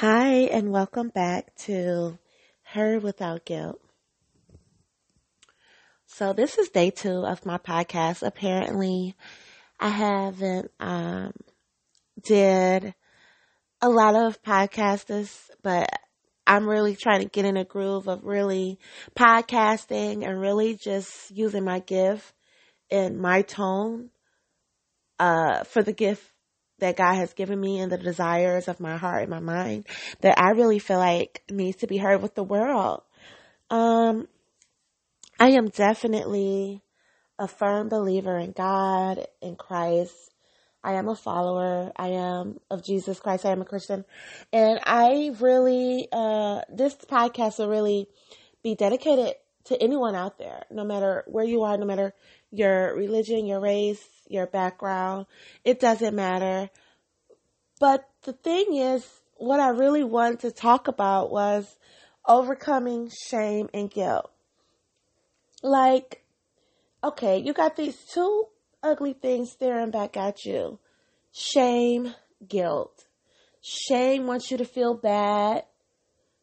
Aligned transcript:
Hi, 0.00 0.42
and 0.52 0.70
welcome 0.70 1.08
back 1.08 1.52
to 1.62 2.20
Her 2.62 3.00
Without 3.00 3.44
Guilt. 3.44 3.80
So 6.06 6.32
this 6.32 6.56
is 6.56 6.68
day 6.68 6.90
two 6.90 7.26
of 7.26 7.44
my 7.44 7.58
podcast. 7.58 8.24
Apparently, 8.24 9.16
I 9.80 9.88
haven't 9.88 10.70
um, 10.78 11.32
did 12.22 12.94
a 13.82 13.88
lot 13.88 14.14
of 14.14 14.40
podcasts, 14.40 15.50
but 15.64 15.90
I'm 16.46 16.68
really 16.68 16.94
trying 16.94 17.22
to 17.22 17.28
get 17.28 17.44
in 17.44 17.56
a 17.56 17.64
groove 17.64 18.06
of 18.06 18.22
really 18.22 18.78
podcasting 19.18 20.24
and 20.24 20.40
really 20.40 20.76
just 20.76 21.32
using 21.32 21.64
my 21.64 21.80
gift 21.80 22.34
and 22.88 23.18
my 23.18 23.42
tone 23.42 24.10
uh, 25.18 25.64
for 25.64 25.82
the 25.82 25.92
gift 25.92 26.22
that 26.78 26.96
God 26.96 27.14
has 27.14 27.32
given 27.34 27.60
me 27.60 27.80
and 27.80 27.90
the 27.90 27.98
desires 27.98 28.68
of 28.68 28.80
my 28.80 28.96
heart 28.96 29.22
and 29.22 29.30
my 29.30 29.40
mind 29.40 29.86
that 30.20 30.40
I 30.40 30.50
really 30.50 30.78
feel 30.78 30.98
like 30.98 31.42
needs 31.50 31.78
to 31.78 31.86
be 31.86 31.98
heard 31.98 32.22
with 32.22 32.34
the 32.34 32.44
world. 32.44 33.02
Um, 33.70 34.28
I 35.38 35.50
am 35.50 35.68
definitely 35.68 36.82
a 37.38 37.46
firm 37.46 37.88
believer 37.88 38.38
in 38.38 38.52
God, 38.52 39.26
in 39.40 39.56
Christ. 39.56 40.14
I 40.82 40.94
am 40.94 41.08
a 41.08 41.14
follower. 41.14 41.92
I 41.96 42.08
am 42.08 42.58
of 42.70 42.84
Jesus 42.84 43.20
Christ. 43.20 43.44
I 43.44 43.50
am 43.50 43.60
a 43.60 43.64
Christian. 43.64 44.04
And 44.52 44.80
I 44.84 45.32
really, 45.38 46.08
uh, 46.12 46.62
this 46.72 46.94
podcast 46.94 47.58
will 47.58 47.68
really 47.68 48.08
be 48.62 48.74
dedicated 48.74 49.34
to 49.64 49.82
anyone 49.82 50.14
out 50.14 50.38
there, 50.38 50.64
no 50.70 50.84
matter 50.84 51.24
where 51.26 51.44
you 51.44 51.62
are, 51.62 51.76
no 51.76 51.84
matter 51.84 52.14
your 52.50 52.94
religion, 52.96 53.46
your 53.46 53.60
race, 53.60 54.04
your 54.28 54.46
background. 54.46 55.26
It 55.64 55.80
doesn't 55.80 56.14
matter. 56.14 56.70
But 57.80 58.08
the 58.22 58.32
thing 58.32 58.74
is, 58.74 59.06
what 59.36 59.60
I 59.60 59.68
really 59.68 60.04
wanted 60.04 60.40
to 60.40 60.50
talk 60.50 60.88
about 60.88 61.30
was 61.30 61.76
overcoming 62.26 63.10
shame 63.30 63.68
and 63.72 63.90
guilt. 63.90 64.30
Like, 65.62 66.24
okay, 67.02 67.38
you 67.38 67.52
got 67.52 67.76
these 67.76 67.96
two 68.12 68.46
ugly 68.82 69.12
things 69.12 69.52
staring 69.52 69.90
back 69.90 70.16
at 70.16 70.44
you. 70.44 70.78
Shame, 71.32 72.14
guilt. 72.46 73.06
Shame 73.60 74.26
wants 74.26 74.50
you 74.50 74.56
to 74.58 74.64
feel 74.64 74.94
bad 74.94 75.64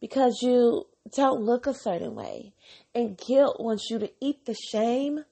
because 0.00 0.40
you 0.42 0.86
don't 1.14 1.42
look 1.42 1.66
a 1.66 1.74
certain 1.74 2.14
way. 2.14 2.54
And 2.94 3.16
guilt 3.16 3.56
wants 3.60 3.88
you 3.90 3.98
to 3.98 4.10
eat 4.20 4.44
the 4.44 4.54
shame 4.54 5.24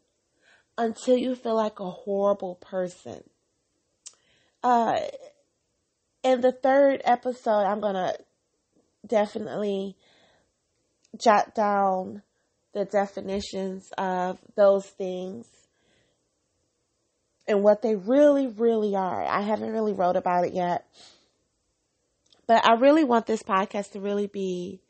until 0.80 1.14
you 1.14 1.34
feel 1.34 1.56
like 1.56 1.78
a 1.78 1.90
horrible 1.90 2.54
person. 2.54 3.22
Uh, 4.62 4.98
in 6.22 6.40
the 6.40 6.52
third 6.52 7.02
episode, 7.04 7.64
I'm 7.64 7.82
to 7.82 8.16
definitely 9.06 9.96
jot 11.22 11.54
down 11.54 12.22
the 12.72 12.86
definitions 12.86 13.90
of 13.98 14.38
those 14.56 14.86
things 14.86 15.46
and 17.46 17.62
what 17.62 17.82
they 17.82 17.94
really, 17.94 18.46
really 18.46 18.94
are. 18.94 19.22
I 19.22 19.42
haven't 19.42 19.72
really 19.72 19.92
wrote 19.92 20.16
about 20.16 20.46
it 20.46 20.54
yet. 20.54 20.86
But 22.46 22.66
I 22.66 22.74
really 22.74 23.04
want 23.04 23.26
this 23.26 23.42
podcast 23.42 23.92
to 23.92 24.00
really 24.00 24.28
be 24.28 24.80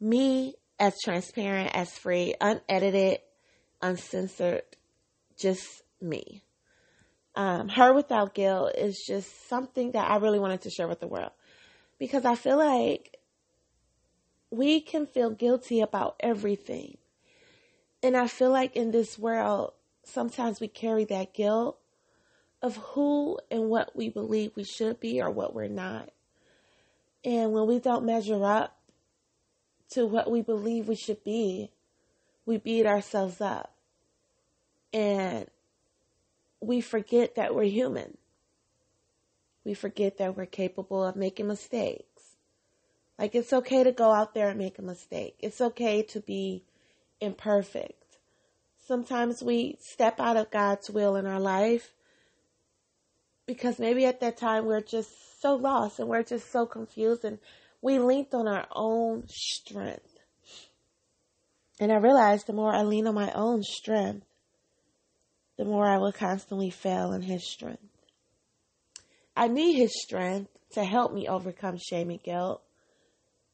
me 0.00 0.54
as 0.78 0.94
transparent, 1.04 1.74
as 1.74 1.90
free, 1.90 2.34
unedited, 2.40 3.18
uncensored, 3.82 4.62
just 5.38 5.82
me. 6.00 6.42
Um, 7.34 7.68
her 7.68 7.92
without 7.92 8.34
guilt 8.34 8.72
is 8.76 9.04
just 9.06 9.48
something 9.48 9.92
that 9.92 10.10
I 10.10 10.16
really 10.16 10.40
wanted 10.40 10.62
to 10.62 10.70
share 10.70 10.88
with 10.88 11.00
the 11.00 11.06
world 11.06 11.30
because 11.98 12.24
I 12.24 12.34
feel 12.34 12.58
like 12.58 13.16
we 14.50 14.80
can 14.80 15.06
feel 15.06 15.30
guilty 15.30 15.80
about 15.80 16.16
everything. 16.20 16.98
And 18.02 18.16
I 18.16 18.28
feel 18.28 18.50
like 18.50 18.76
in 18.76 18.90
this 18.90 19.18
world, 19.18 19.72
sometimes 20.04 20.60
we 20.60 20.68
carry 20.68 21.04
that 21.06 21.34
guilt 21.34 21.78
of 22.62 22.76
who 22.76 23.38
and 23.50 23.68
what 23.68 23.94
we 23.94 24.08
believe 24.08 24.52
we 24.56 24.64
should 24.64 24.98
be 24.98 25.20
or 25.20 25.30
what 25.30 25.54
we're 25.54 25.68
not. 25.68 26.10
And 27.24 27.52
when 27.52 27.66
we 27.66 27.78
don't 27.78 28.04
measure 28.04 28.44
up 28.44 28.78
to 29.90 30.06
what 30.06 30.30
we 30.30 30.42
believe 30.42 30.88
we 30.88 30.96
should 30.96 31.22
be, 31.24 31.70
we 32.46 32.58
beat 32.58 32.86
ourselves 32.86 33.40
up. 33.40 33.74
And 34.92 35.46
we 36.60 36.80
forget 36.80 37.34
that 37.36 37.54
we're 37.54 37.64
human. 37.64 38.16
We 39.64 39.74
forget 39.74 40.18
that 40.18 40.36
we're 40.36 40.46
capable 40.46 41.04
of 41.04 41.16
making 41.16 41.46
mistakes. 41.46 42.04
Like 43.18 43.34
it's 43.34 43.52
okay 43.52 43.84
to 43.84 43.92
go 43.92 44.12
out 44.12 44.34
there 44.34 44.48
and 44.48 44.58
make 44.58 44.78
a 44.78 44.82
mistake. 44.82 45.36
It's 45.40 45.60
okay 45.60 46.02
to 46.04 46.20
be 46.20 46.64
imperfect. 47.20 48.18
Sometimes 48.86 49.42
we 49.42 49.76
step 49.80 50.18
out 50.20 50.36
of 50.36 50.50
God's 50.50 50.88
will 50.88 51.16
in 51.16 51.26
our 51.26 51.40
life 51.40 51.92
because 53.46 53.78
maybe 53.78 54.06
at 54.06 54.20
that 54.20 54.36
time 54.36 54.64
we're 54.66 54.80
just 54.80 55.42
so 55.42 55.54
lost 55.54 55.98
and 55.98 56.08
we're 56.08 56.22
just 56.22 56.50
so 56.50 56.64
confused 56.64 57.24
and 57.24 57.38
we 57.82 57.98
leaned 57.98 58.32
on 58.32 58.46
our 58.46 58.66
own 58.74 59.24
strength. 59.28 60.18
And 61.80 61.92
I 61.92 61.96
realized 61.96 62.46
the 62.46 62.52
more 62.52 62.72
I 62.72 62.82
lean 62.82 63.06
on 63.06 63.14
my 63.14 63.32
own 63.32 63.62
strength, 63.62 64.26
the 65.58 65.64
more 65.64 65.86
I 65.86 65.98
will 65.98 66.12
constantly 66.12 66.70
fail 66.70 67.12
in 67.12 67.22
His 67.22 67.46
strength. 67.46 67.82
I 69.36 69.48
need 69.48 69.74
His 69.74 70.00
strength 70.02 70.50
to 70.72 70.84
help 70.84 71.12
me 71.12 71.28
overcome 71.28 71.76
shame 71.76 72.10
and 72.10 72.22
guilt 72.22 72.62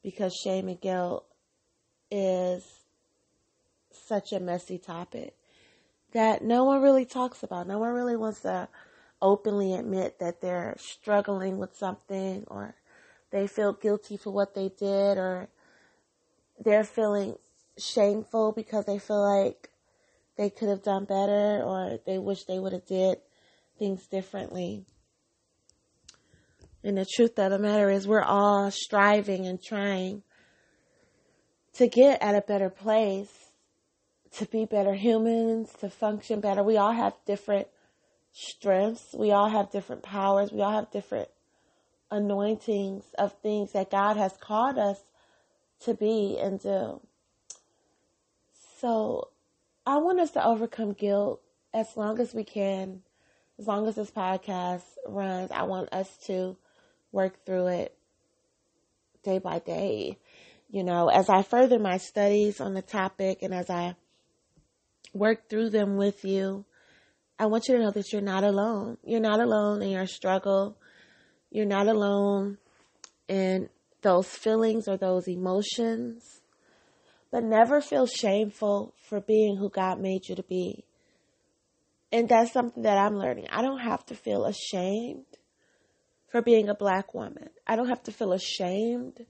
because 0.02 0.34
shame 0.34 0.68
and 0.68 0.80
guilt 0.80 1.24
is 2.10 2.62
such 3.90 4.32
a 4.32 4.40
messy 4.40 4.78
topic 4.78 5.34
that 6.12 6.42
no 6.42 6.64
one 6.64 6.82
really 6.82 7.04
talks 7.04 7.42
about. 7.42 7.66
No 7.66 7.78
one 7.78 7.92
really 7.92 8.16
wants 8.16 8.40
to 8.42 8.68
openly 9.22 9.74
admit 9.74 10.18
that 10.18 10.40
they're 10.40 10.76
struggling 10.78 11.58
with 11.58 11.74
something 11.76 12.44
or 12.48 12.74
they 13.30 13.46
feel 13.46 13.72
guilty 13.72 14.16
for 14.16 14.30
what 14.30 14.54
they 14.54 14.68
did 14.68 15.16
or 15.16 15.48
they're 16.62 16.84
feeling 16.84 17.36
shameful 17.78 18.52
because 18.52 18.84
they 18.84 18.98
feel 18.98 19.22
like 19.22 19.70
they 20.36 20.50
could 20.50 20.68
have 20.68 20.82
done 20.82 21.04
better 21.04 21.62
or 21.62 21.98
they 22.06 22.18
wish 22.18 22.44
they 22.44 22.58
would 22.58 22.72
have 22.72 22.86
did 22.86 23.18
things 23.78 24.06
differently. 24.06 24.84
And 26.82 26.98
the 26.98 27.06
truth 27.06 27.38
of 27.38 27.50
the 27.50 27.58
matter 27.58 27.90
is 27.90 28.06
we're 28.06 28.22
all 28.22 28.70
striving 28.70 29.46
and 29.46 29.62
trying 29.62 30.22
to 31.74 31.88
get 31.88 32.22
at 32.22 32.34
a 32.34 32.42
better 32.42 32.68
place, 32.68 33.32
to 34.32 34.46
be 34.46 34.64
better 34.64 34.94
humans, 34.94 35.72
to 35.80 35.88
function 35.88 36.40
better. 36.40 36.62
We 36.62 36.76
all 36.76 36.92
have 36.92 37.14
different 37.26 37.68
strengths. 38.32 39.14
We 39.16 39.32
all 39.32 39.48
have 39.48 39.70
different 39.70 40.02
powers. 40.02 40.52
We 40.52 40.60
all 40.60 40.72
have 40.72 40.90
different 40.90 41.28
anointings 42.10 43.04
of 43.18 43.32
things 43.40 43.72
that 43.72 43.90
God 43.90 44.16
has 44.16 44.36
called 44.36 44.78
us 44.78 44.98
to 45.80 45.94
be 45.94 46.38
and 46.40 46.60
do. 46.60 47.00
So 48.80 49.28
I 49.86 49.98
want 49.98 50.18
us 50.18 50.30
to 50.30 50.44
overcome 50.44 50.94
guilt 50.94 51.42
as 51.74 51.94
long 51.94 52.18
as 52.18 52.32
we 52.32 52.42
can, 52.42 53.02
as 53.58 53.66
long 53.66 53.86
as 53.86 53.96
this 53.96 54.10
podcast 54.10 54.84
runs. 55.06 55.50
I 55.50 55.64
want 55.64 55.92
us 55.92 56.08
to 56.26 56.56
work 57.12 57.44
through 57.44 57.66
it 57.66 57.96
day 59.22 59.38
by 59.38 59.58
day. 59.58 60.18
You 60.70 60.84
know, 60.84 61.08
as 61.08 61.28
I 61.28 61.42
further 61.42 61.78
my 61.78 61.98
studies 61.98 62.60
on 62.60 62.72
the 62.72 62.80
topic 62.80 63.42
and 63.42 63.52
as 63.52 63.68
I 63.68 63.94
work 65.12 65.50
through 65.50 65.70
them 65.70 65.96
with 65.96 66.24
you, 66.24 66.64
I 67.38 67.46
want 67.46 67.68
you 67.68 67.76
to 67.76 67.82
know 67.82 67.90
that 67.90 68.10
you're 68.10 68.22
not 68.22 68.42
alone. 68.42 68.96
You're 69.04 69.20
not 69.20 69.40
alone 69.40 69.82
in 69.82 69.90
your 69.90 70.06
struggle. 70.06 70.78
You're 71.50 71.66
not 71.66 71.88
alone 71.88 72.56
in 73.28 73.68
those 74.00 74.28
feelings 74.28 74.88
or 74.88 74.96
those 74.96 75.28
emotions. 75.28 76.40
But 77.34 77.42
never 77.42 77.80
feel 77.80 78.06
shameful 78.06 78.94
for 79.08 79.20
being 79.20 79.56
who 79.56 79.68
God 79.68 79.98
made 79.98 80.28
you 80.28 80.36
to 80.36 80.44
be. 80.44 80.84
And 82.12 82.28
that's 82.28 82.52
something 82.52 82.84
that 82.84 82.96
I'm 82.96 83.18
learning. 83.18 83.48
I 83.50 83.60
don't 83.60 83.80
have 83.80 84.06
to 84.06 84.14
feel 84.14 84.44
ashamed 84.44 85.26
for 86.28 86.42
being 86.42 86.68
a 86.68 86.76
black 86.76 87.12
woman. 87.12 87.48
I 87.66 87.74
don't 87.74 87.88
have 87.88 88.04
to 88.04 88.12
feel 88.12 88.32
ashamed 88.32 89.26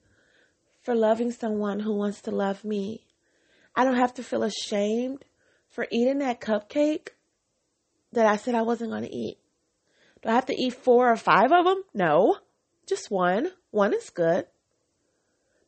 for 0.83 0.95
loving 0.95 1.33
someone 1.33 1.81
who 1.81 1.95
wants 1.97 2.21
to 2.21 2.31
love 2.31 2.63
me. 2.63 3.07
I 3.75 3.85
don't 3.85 3.97
have 3.97 4.13
to 4.17 4.23
feel 4.23 4.43
ashamed 4.43 5.25
for 5.71 5.87
eating 5.91 6.19
that 6.19 6.43
cupcake 6.43 7.09
that 8.13 8.27
I 8.27 8.37
said 8.37 8.55
I 8.55 8.61
wasn't 8.61 8.91
going 8.91 9.05
to 9.05 9.17
eat. 9.17 9.39
Do 10.21 10.29
I 10.29 10.35
have 10.35 10.47
to 10.47 10.55
eat 10.55 10.75
four 10.75 11.11
or 11.11 11.17
five 11.17 11.53
of 11.53 11.65
them? 11.65 11.83
No, 11.95 12.37
just 12.87 13.11
one. 13.11 13.49
One 13.71 13.95
is 13.95 14.11
good. 14.11 14.45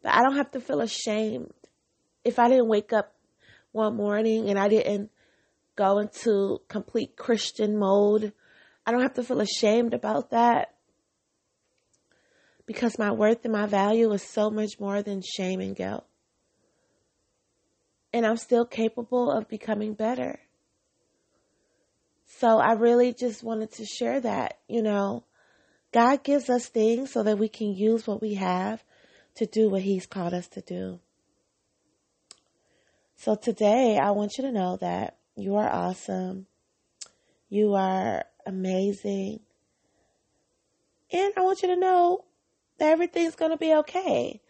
But 0.02 0.12
I 0.12 0.22
don't 0.22 0.36
have 0.36 0.50
to 0.50 0.60
feel 0.60 0.82
ashamed 0.82 1.54
if 2.26 2.38
I 2.38 2.48
didn't 2.48 2.68
wake 2.68 2.92
up 2.92 3.14
one 3.72 3.96
morning 3.96 4.48
and 4.50 4.58
I 4.58 4.68
didn't 4.68 5.10
go 5.76 5.98
into 5.98 6.60
complete 6.68 7.16
Christian 7.16 7.78
mode, 7.78 8.32
I 8.84 8.90
don't 8.90 9.02
have 9.02 9.14
to 9.14 9.22
feel 9.22 9.40
ashamed 9.40 9.94
about 9.94 10.30
that. 10.30 10.72
because 12.66 12.98
my 12.98 13.12
worth 13.12 13.44
and 13.44 13.52
my 13.52 13.66
value 13.66 14.10
is 14.12 14.24
so 14.24 14.50
much 14.50 14.80
more 14.80 15.00
than 15.00 15.22
shame 15.22 15.60
and 15.60 15.76
guilt. 15.76 16.04
And 18.12 18.26
I'm 18.26 18.36
still 18.38 18.64
capable 18.64 19.30
of 19.30 19.48
becoming 19.48 19.94
better. 19.94 20.40
So 22.26 22.58
I 22.58 22.72
really 22.72 23.14
just 23.14 23.44
wanted 23.44 23.70
to 23.74 23.84
share 23.84 24.20
that, 24.20 24.58
you 24.66 24.82
know, 24.82 25.22
God 25.92 26.24
gives 26.24 26.50
us 26.50 26.66
things 26.66 27.12
so 27.12 27.22
that 27.22 27.38
we 27.38 27.48
can 27.48 27.72
use 27.72 28.04
what 28.04 28.20
we 28.20 28.34
have 28.34 28.82
to 29.36 29.46
do 29.46 29.70
what 29.70 29.82
He's 29.82 30.06
called 30.06 30.34
us 30.34 30.48
to 30.48 30.60
do. 30.60 30.98
So 33.16 33.34
today, 33.34 33.98
I 33.98 34.10
want 34.10 34.36
you 34.36 34.44
to 34.44 34.52
know 34.52 34.76
that 34.76 35.16
you 35.36 35.56
are 35.56 35.68
awesome. 35.68 36.46
You 37.48 37.74
are 37.74 38.24
amazing. 38.46 39.40
And 41.10 41.32
I 41.36 41.40
want 41.40 41.62
you 41.62 41.68
to 41.68 41.76
know 41.76 42.24
that 42.78 42.90
everything's 42.90 43.34
going 43.34 43.52
to 43.52 43.56
be 43.56 43.74
okay. 43.74 44.40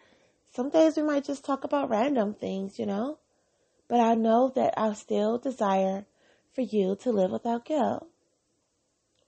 Some 0.53 0.71
days 0.71 0.97
we 0.97 1.03
might 1.03 1.25
just 1.25 1.45
talk 1.45 1.65
about 1.65 1.91
random 1.91 2.35
things, 2.35 2.79
you 2.79 2.87
know? 2.87 3.19
But 3.89 4.01
I 4.01 4.15
know 4.15 4.53
that 4.57 4.75
I 4.77 4.93
still 4.95 5.39
desire 5.39 6.05
for 6.55 6.63
you 6.63 6.97
to 7.03 7.13
live 7.13 7.31
without 7.31 7.65
guilt. 7.65 8.09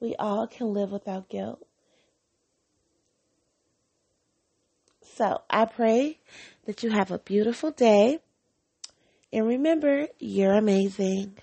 We 0.01 0.17
all 0.17 0.47
can 0.47 0.73
live 0.73 0.91
without 0.91 1.29
guilt. 1.29 1.65
So 5.17 5.43
I 5.49 5.65
pray 5.65 6.19
that 6.67 6.83
you 6.83 6.91
have 6.91 7.11
a 7.11 7.19
beautiful 7.19 7.71
day. 7.71 8.21
And 9.33 9.47
remember, 9.47 10.09
you're 10.19 10.55
amazing. 10.55 11.37